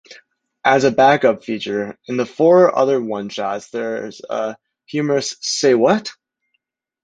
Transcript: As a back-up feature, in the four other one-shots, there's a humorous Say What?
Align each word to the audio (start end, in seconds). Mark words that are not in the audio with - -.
As 0.65 0.83
a 0.83 0.89
back-up 0.89 1.43
feature, 1.43 1.95
in 2.07 2.17
the 2.17 2.25
four 2.25 2.75
other 2.75 2.99
one-shots, 2.99 3.69
there's 3.69 4.19
a 4.27 4.57
humorous 4.87 5.37
Say 5.41 5.75
What? 5.75 6.09